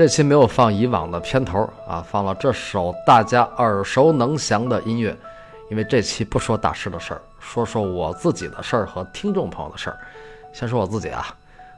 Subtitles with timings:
[0.00, 5.14] 这期没有放以往的片头啊，放了这首大家耳熟能详的音乐，
[5.70, 9.98] 因为这期不说大师的事儿，说说我自己的事儿和听众朋友的事儿。
[10.54, 11.26] 先说我自己啊，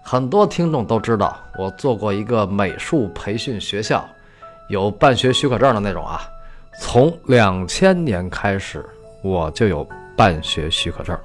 [0.04, 4.08] 很多听众都知道我做过一个美术培训学校，
[4.68, 6.20] 有办学许可证的那种啊。
[6.78, 8.86] 从两千年开始，
[9.20, 9.84] 我就有
[10.16, 11.18] 办学许可证，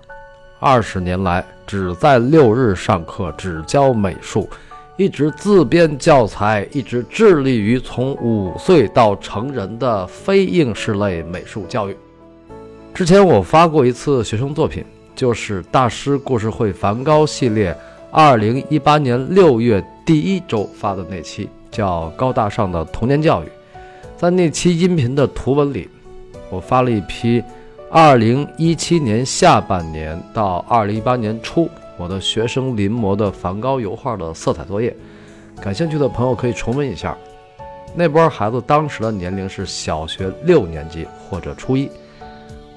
[0.59, 4.49] 二十年来只在六日上课，只教美术。
[4.97, 11.95] 一直自编教材，一直致力于从五岁到成人的非应试类美术教育。
[12.95, 14.83] 之前我发过一次学生作品，
[15.15, 17.77] 就是大师故事会梵高系列，
[18.09, 23.45] 二零一八年六月第一周发的那期，叫《高大上的童年教育》。
[24.17, 25.87] 在那期音频的图文里，
[26.49, 27.43] 我发了一批
[27.91, 31.69] 二零一七年下半年到二零一八年初。
[31.97, 34.95] 我的学生临摹的梵高油画的色彩作业，
[35.59, 37.17] 感兴趣的朋友可以重温一下。
[37.95, 41.89] 那波孩子当时的年龄是小学六年级或者初一。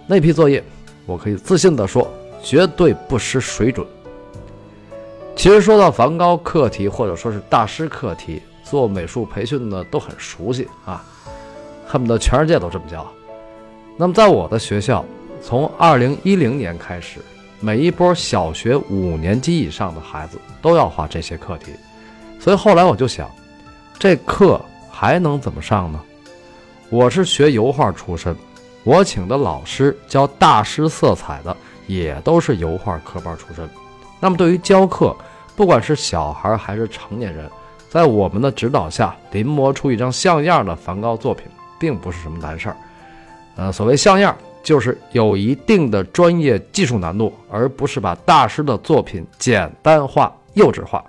[0.07, 0.65] 那批作业，
[1.05, 2.11] 我可以自信地说，
[2.43, 3.87] 绝对不失水准。
[5.37, 11.05] 其实说到梵高课题或者说是大师课题，做美术培训的都很熟悉啊，
[11.87, 13.07] 恨不得全世界都这么教。
[13.99, 15.05] 那么在我的学校，
[15.43, 17.21] 从二零一零年开始。
[17.63, 21.73] 每一波小学五年级以上的孩子都要画这些课题，
[22.41, 23.31] 所以后来我就想，
[23.99, 24.59] 这课
[24.91, 26.01] 还能怎么上呢？
[26.89, 28.35] 我是学油画出身，
[28.83, 31.55] 我请的老师教大师色彩的
[31.87, 33.69] 也都是油画科班出身。
[34.19, 35.15] 那么对于教课，
[35.55, 37.47] 不管是小孩还是成年人，
[37.91, 41.47] 在我们的指导下临摹出一张像样的梵高作品，
[41.79, 42.77] 并不是什么难事儿。
[43.57, 44.35] 呃，所谓像样。
[44.63, 51.05] 就是有一定的专业技术难度，而不是把大师的作品简单化、幼稚化。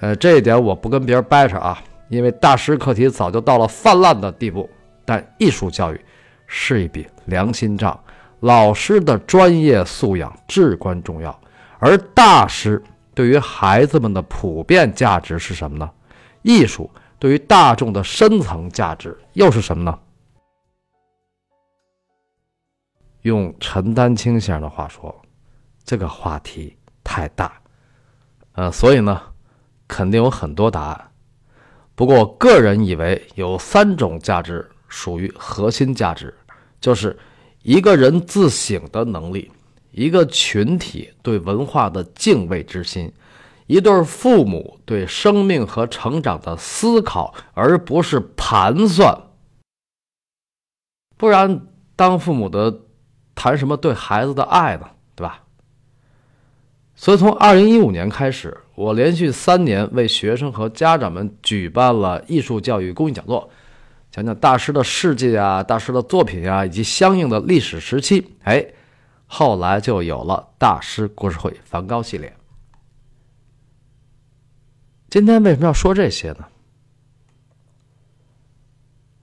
[0.00, 4.68] 呃，这一点我不跟别人掰扯啊，因为大师课题早就到了泛滥的地步。
[5.04, 6.00] 但艺术教育
[6.46, 7.98] 是一笔良心账，
[8.40, 11.38] 老师的专业素养至关重要。
[11.78, 12.82] 而大师
[13.14, 15.90] 对于孩子们的普遍价值是什么呢？
[16.42, 19.98] 艺术对于大众的深层价值又是什么呢？
[23.22, 25.14] 用陈丹青先生的话说，
[25.84, 27.60] 这个话题太大，
[28.52, 29.20] 呃，所以呢，
[29.88, 31.10] 肯定有很多答案。
[31.94, 36.32] 不过，个人以为有三种价值属于核心价值，
[36.80, 37.18] 就是
[37.62, 39.50] 一个人自省的能力，
[39.90, 43.12] 一个群体对文化的敬畏之心，
[43.66, 49.20] 一对父母对生命和成长的思考，而不是盘算。
[51.16, 52.82] 不然，当父母的。
[53.38, 54.90] 谈什么对孩子的爱呢？
[55.14, 55.44] 对吧？
[56.96, 63.48] 所以从二零一五年开始，我连续三年为学生和家长们举办了艺术教育公益讲座，
[64.10, 68.34] 讲讲大师的事迹啊、大师的作品啊，以及相应的历史时期。
[68.42, 68.66] 哎，
[69.28, 72.34] 后来就有了大师故事会梵高系列。
[75.08, 76.44] 今天为什么要说这些呢？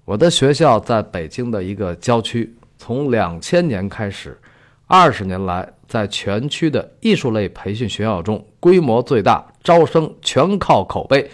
[0.06, 2.56] 我的学校在北京的一个郊区。
[2.86, 4.40] 从两千年开始，
[4.86, 11.28] 二十年来，在全区的艺术类培训学校中，规模最大，招生全靠口碑。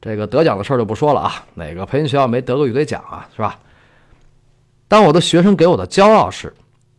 [0.00, 3.60] 这个得奖的事儿就不说了啊，哪个培训学校没得过一堆奖啊，是吧？
[4.88, 6.52] 但我的学生给我的骄傲是，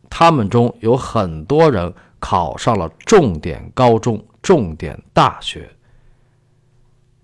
[0.10, 5.70] 他们中有很多人考上了重点高中、重点大学。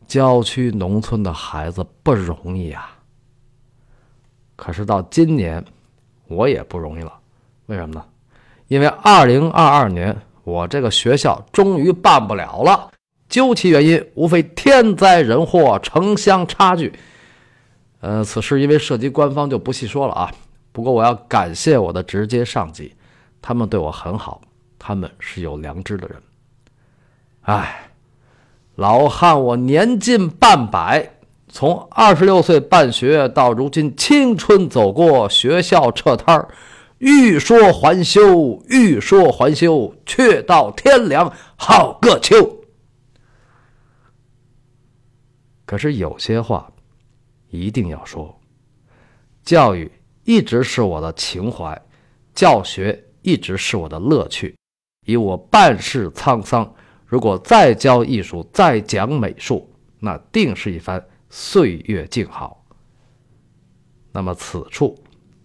[0.05, 2.99] 郊区农村的孩子不容易啊。
[4.57, 5.63] 可是到今年。
[6.27, 7.13] 我也不容易了，
[7.67, 8.03] 为什么呢？
[8.67, 12.91] 因为二零二二年我这个学校终于办不了了。
[13.27, 16.93] 究其原因，无非天灾人祸、城乡差距。
[17.99, 20.31] 呃，此事因为涉及官方，就不细说了啊。
[20.71, 22.93] 不过我要感谢我的直接上级，
[23.41, 24.41] 他们对我很好，
[24.77, 26.21] 他们是有良知的人。
[27.41, 27.89] 哎，
[28.75, 31.14] 老汉，我年近半百。
[31.55, 36.49] 从二十六岁办学到如今青春走过，学校撤摊儿，
[36.97, 42.35] 欲说还休，欲说还休，却到天凉好个秋。
[45.65, 46.69] 可是有些话
[47.49, 48.37] 一定要说，
[49.41, 49.89] 教育
[50.25, 51.81] 一直是我的情怀，
[52.33, 54.53] 教学一直是我的乐趣。
[55.05, 56.69] 以我半世沧桑，
[57.05, 61.01] 如果再教艺术，再讲美术，那定是一番。
[61.29, 62.65] 岁月静好。
[64.11, 64.97] 那么此处，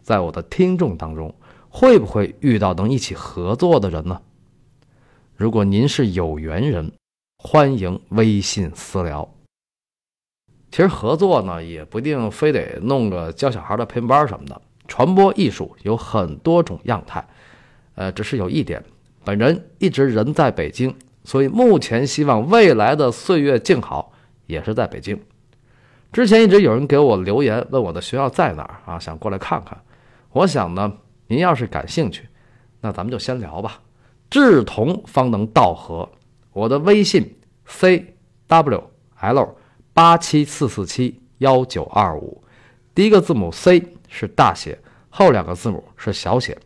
[0.03, 1.35] 在我的听众当中，
[1.69, 4.23] 会不会遇到能一起合作的人呢？
[5.37, 6.93] 如果您是有缘人，
[7.39, 9.35] 欢迎微信私聊。
[10.71, 14.63] 其实合作呢，也不一定非得弄个教小孩的培训班什么的。
[14.87, 17.27] 传播艺术有很多种样态，
[17.95, 18.85] 呃，只是有一点，
[19.25, 20.95] 本人一直人在北京，
[21.25, 24.13] 所以目前希望未来的岁月静好
[24.47, 25.21] 也是在北京。
[26.13, 29.81] 之前一直有人给我留言问我的学校在哪儿啊，想过来看看。
[30.33, 30.93] 我想呢，
[31.29, 32.29] 您要是感兴趣，
[32.81, 33.81] 那咱们就先聊吧。
[34.29, 36.09] 志同方能道合，
[36.53, 38.15] 我的微信 c
[38.49, 38.91] w
[39.21, 39.57] l
[39.93, 42.43] 八七四四七幺九二五，
[42.95, 44.79] 第一个字母 C 是大写，
[45.09, 46.57] 后两个字母是小写。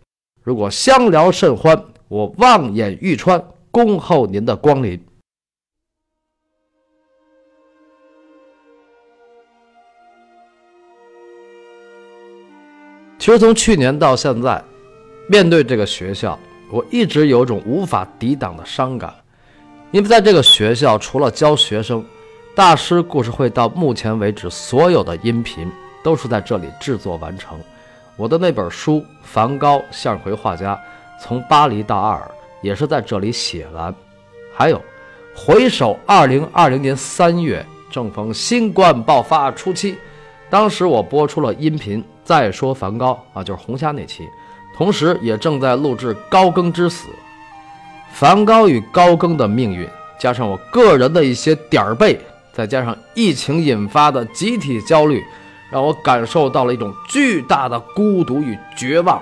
[0.42, 5.02] 如果相聊甚欢，我望眼欲穿，恭候您的光临。
[13.24, 14.62] 其实从去年到现在，
[15.28, 16.38] 面对这个学校，
[16.70, 19.14] 我一直有种无法抵挡的伤感，
[19.92, 22.04] 因为在这个学校，除了教学生，
[22.54, 25.72] 大师故事会到目前为止所有的音频
[26.02, 27.58] 都是在这里制作完成。
[28.18, 30.78] 我的那本书《梵高：向日葵画家：
[31.18, 32.30] 从巴黎到阿尔》
[32.60, 33.94] 也是在这里写完。
[34.54, 34.78] 还有，
[35.34, 39.96] 回首2020年3月，正逢新冠爆发初期，
[40.54, 44.30] 当时我播出了音频《再说梵高》啊，就是红虾那期。
[44.76, 47.08] 同时，也正在录制《高更之死》，
[48.12, 49.84] 梵高与高更的命运，
[50.16, 52.20] 加上我个人的一些点儿背，
[52.52, 55.24] 再加上疫情引发的集体焦虑，
[55.72, 59.20] 让我感受到了一种巨大的孤独与绝望。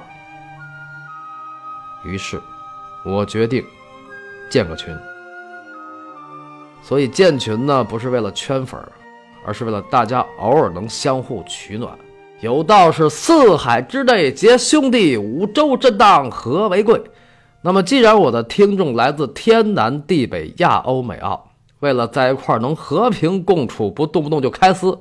[2.04, 2.38] 于是，
[3.06, 3.64] 我决定
[4.50, 4.94] 建个群。
[6.82, 8.78] 所以建群呢，不是为了圈粉，
[9.44, 11.96] 而是为了大家偶尔能相互取暖。
[12.40, 17.00] 有道是四海之内皆兄弟，五洲震荡和为贵。
[17.62, 24.98] 那么，既然我的听众来自天南地北、亚欧美澳，为了在一块能和平共处，不动不动就开撕，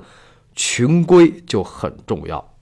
[0.55, 2.53] 群规就很重要。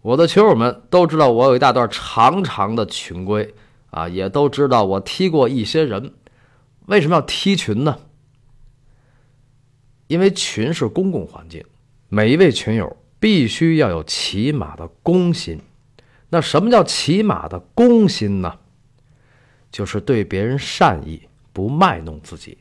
[0.00, 3.54] 我的群友们都知道我有一大段长长的群规
[3.90, 6.14] 啊，也都知道我踢过一些人。
[6.86, 7.98] 为什么要踢群呢？
[10.08, 11.64] 因为群是公共环境，
[12.08, 12.96] 每一位群友。
[13.20, 15.60] 必须要有起码的公心。
[16.28, 18.58] 那什么叫起码的公心呢？
[19.72, 21.22] 就是对别人善意，
[21.52, 22.58] 不卖弄自己。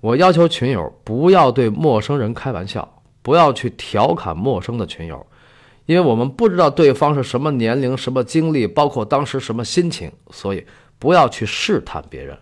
[0.00, 5.26] 我要求群友不要对陌生人开玩笑，不要去调侃陌生的群友，
[5.84, 10.66] 因为我们不知道对方是什么年龄、什么经历，包括当时什么心情，所以
[10.98, 12.38] 不要去试探别人。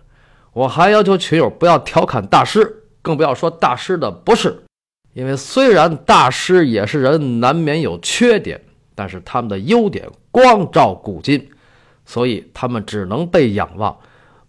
[0.53, 4.65] 我还要求群友不要调侃大师，更不要说大师的不是。
[5.12, 8.61] 因为虽然大师也是人，难免有缺点，
[8.97, 11.49] 但是他们的优点光照古今，
[12.05, 13.97] 所以他们只能被仰望，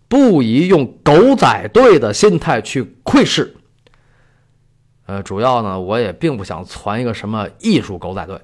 [0.07, 3.55] 不宜用狗仔队的心态去窥视。
[5.05, 8.41] 呃，主要呢，我也并不想传一个什么艺术狗仔队。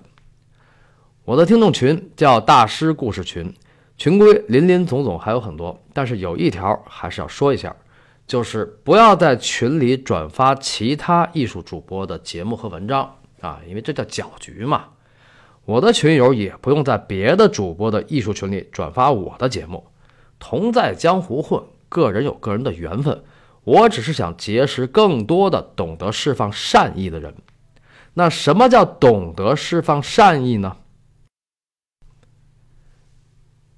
[1.26, 3.52] 我的听众群叫大师故事群，
[3.98, 7.76] 群规林林总总还有很多，但是有一条还是要说一下。
[8.32, 14.86] 就是不要在群里转发其他艺术主播的节目和文章啊，因为这叫搅局嘛。
[15.66, 19.86] 我的群友也不用在别的主播的艺术群里转发我的节目。
[20.40, 23.22] 同在江湖混，个人有个人的缘分。
[23.66, 27.36] 我只是想结识更多的懂得释放善意的人。
[28.14, 30.78] 那什么叫懂得释放善意呢？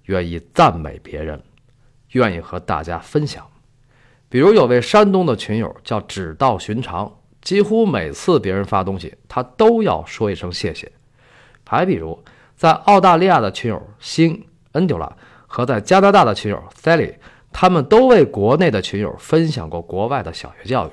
[0.03, 1.41] 愿意赞美别人，
[2.11, 3.47] 愿意和大家分享。
[4.33, 10.91] 比如有位山东的群友叫只道寻常，几乎每次别人发东西，他都要说一声谢谢。
[11.67, 12.17] 还比如
[12.55, 15.07] 在澳大利亚的群友星恩丢拉
[15.45, 17.13] 和在加拿大的群友 Sally，
[17.51, 20.91] 他们都为国内的群友分享过国外的小学教育。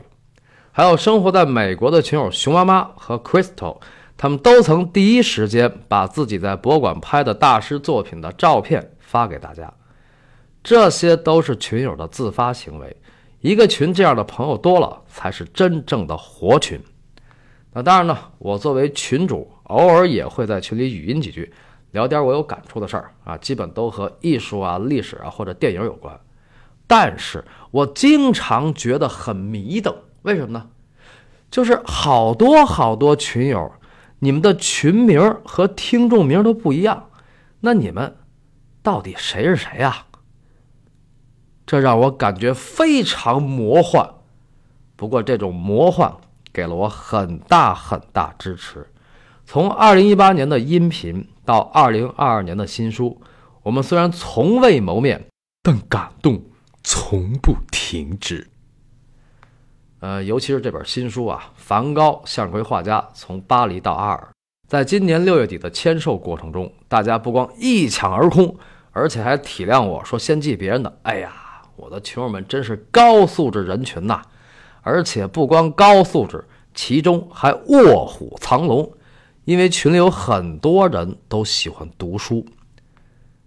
[0.71, 3.81] 还有生活在美国的群友熊妈妈和 Crystal，
[4.19, 9.73] 他们都曾第一时间把自己在博物馆拍的大师作品的照片发给大家。
[10.63, 12.95] 这些都是群友的自发行为。
[13.41, 16.81] 一个群这样的朋友多了，才是真正的活群。
[17.73, 21.53] 那当然呢，我作为群主，偶尔也会在群里语音几句，
[21.93, 26.19] 聊点我有感触的事儿啊，基本都和艺术啊、历史啊或者电影有关。
[26.87, 30.69] 但是我经常觉得很迷瞪，为什么呢？
[31.51, 33.73] 就是好多好多群友，
[34.19, 37.09] 你们的群名和听众名都不一样，
[37.61, 38.17] 那你们
[38.83, 40.07] 到底谁是谁呀？
[41.71, 44.15] 这让我感觉非常魔幻，
[44.97, 46.13] 不过这种魔幻
[46.53, 48.85] 给了我很大很大支持。
[49.47, 53.23] 从二零一八年的音频到二零二二年的新书，
[53.63, 55.25] 我们虽然从未谋面，
[55.63, 56.43] 但感动
[56.83, 58.51] 从不停止。
[60.01, 64.29] 呃，尤其是这本新书啊，《梵高向日葵画家从巴黎到阿尔》。
[64.67, 68.57] 在今年六月底的签售过程中，大家不光一抢而空，
[68.91, 70.99] 而且还体谅我说先寄别人的。
[71.03, 71.33] 哎呀，
[71.81, 74.21] 我的群友们真是高素质人群呐！
[74.83, 76.45] 而且不光高素质，
[76.75, 78.93] 其中还卧虎藏龙，
[79.47, 82.45] 因为群里有很多人都喜欢读书。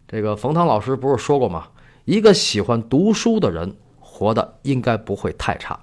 [0.08, 1.68] 这个冯唐老师不是说过吗？
[2.06, 5.80] 一个喜欢读书的人，活的应该不会太差。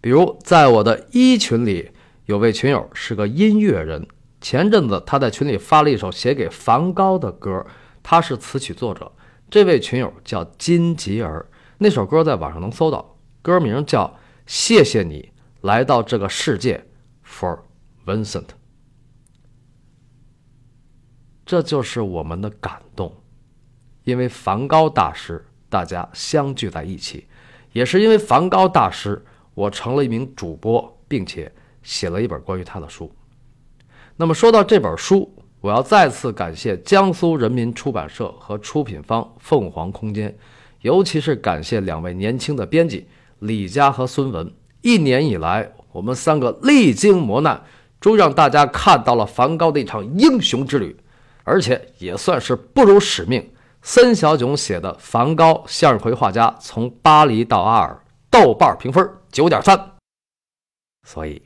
[0.00, 1.90] 比如在我的一群里，
[2.26, 4.06] 有位群友是个音乐人。
[4.40, 7.66] 前阵子他在群里发了一首写给梵高的歌，
[8.04, 9.10] 他是词曲作者。
[9.50, 11.44] 这位群友叫金吉儿，
[11.78, 14.04] 那首歌在网上能搜到，歌名叫
[14.46, 16.84] 《谢谢你来到这个世界》
[17.40, 17.60] ，For
[18.04, 18.46] Vincent。
[21.46, 23.14] 这就是我们的感动，
[24.02, 27.26] 因为梵高大师，大家相聚在一起，
[27.72, 31.50] 也是因为梵高大师，我成了一名主播，并且
[31.82, 33.10] 写了一本关于他的书。
[34.16, 40.36] 那么说到这本书，我要再次感谢江苏人民出版社和出品方凤凰空间，
[40.80, 43.06] 尤其是感谢两位年轻的编辑
[43.40, 44.52] 李佳和孙文。
[44.80, 47.62] 一年以来，我们三个历经磨难，
[48.00, 50.96] 终于让大家看到了梵高的一场英雄之旅，
[51.44, 53.50] 而且也算是不辱使命。
[53.82, 59.92] 森小囧写的《梵高向日葵画家从巴黎到阿尔》，豆瓣评分九点三，
[61.06, 61.42] 所以。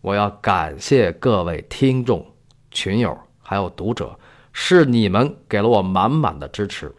[0.00, 2.24] 我要感谢各位听众、
[2.70, 4.16] 群友还有读者，
[4.52, 6.94] 是你们给了我满满的支持。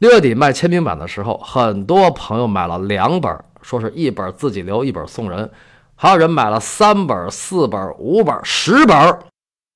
[0.00, 5.46] 六月底卖签名版的时候，很多朋友买了两本，说是一本自己留，一本送人；
[5.94, 9.18] 还有人买了三本、四本、五本、十本，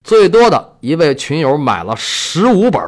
[0.02, 2.82] 最多的一位群友买了十五本。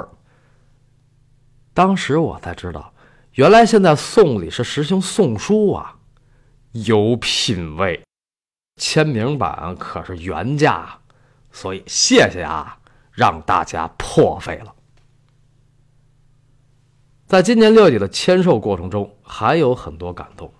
[1.74, 2.94] 当时我才知道，
[3.32, 5.96] 原来现在送礼是实行送书啊，
[6.72, 8.02] 有品位。
[8.80, 11.00] 签名版可是原价，
[11.52, 12.78] 所以谢谢啊，
[13.12, 14.72] 让大家破费了。
[17.26, 20.52] 在今年六月底的签售过程中，还有很多感动，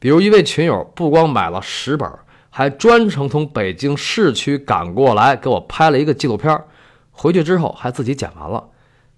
[0.00, 2.10] 比如一位群友不光买了十本，
[2.50, 6.60] 还专程从北京市区赶过来给我拍了一个纪录片，
[7.12, 8.68] 回去之后还自己剪完了。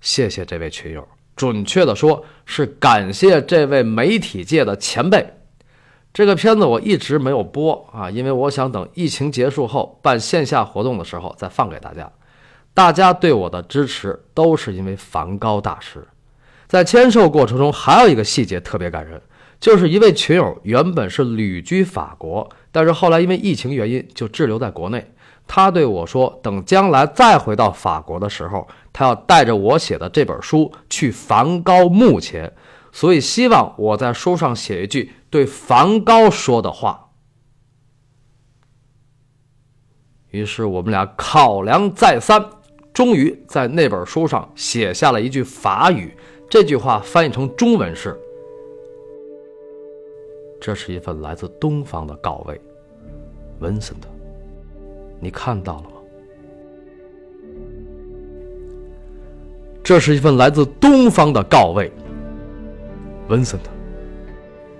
[0.03, 5.27] 谢谢这位群友，准确的说是感谢这位媒体界的前辈。
[6.13, 12.13] 这个片子我一直没有播啊，因为我想等疫情结束后办线下活动的时候再放给大家。
[12.75, 16.07] 大家对我的支持都是因为梵高大师。
[16.73, 19.21] 在签售过程中，还有一个细节特别感人，
[19.61, 25.13] 就是一位群友原本是旅居法国，但是后来因为疫情原因就滞留在国内。
[25.47, 32.51] 他对我说，等将来再回到法国的时候，他要带着我写的这本书去梵高墓前。
[32.91, 37.11] 所以希望我在书上写一句对梵高说的话。
[40.31, 42.43] 于是我们俩考量再三，
[42.95, 46.17] 终于在那本书上写下了一句法语。
[46.53, 48.15] 这句话翻译成中文是
[50.61, 52.61] ：“这是一份来自东方的告慰
[53.61, 54.09] 文森特
[55.19, 55.93] 你看到了吗？
[59.83, 61.91] 这是一份来自东方的告慰。”
[63.31, 63.71] 文森特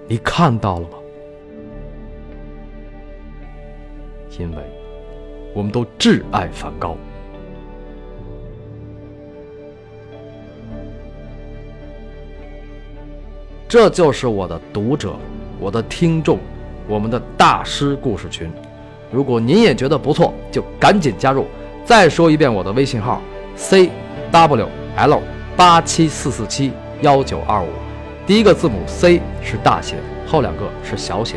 [0.07, 0.99] 你看到了吗？
[4.39, 4.63] 因为
[5.55, 6.99] 我们都挚爱梵高，
[13.73, 15.15] 这就是我的读者，
[15.59, 16.39] 我的听众，
[16.87, 18.53] 我们的大师故事群。
[19.11, 21.47] 如果您也觉得不错，就赶紧加入。
[21.83, 23.23] 再说一遍，我的微信号
[23.57, 23.89] ：c
[24.31, 25.23] w l
[25.57, 27.69] 八七四四七幺九二五。
[28.27, 31.37] 第一个字母 C 是大写，后两个是小写。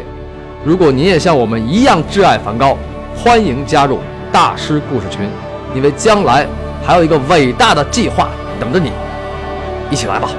[0.65, 2.77] 如果您也像我们一样挚爱梵高，
[3.15, 3.99] 欢迎加入
[4.33, 5.25] 大师故事群，
[5.73, 6.45] 因为将来
[6.85, 8.27] 还有一个伟大的计划
[8.59, 8.91] 等着你，
[9.89, 10.29] 一起来吧。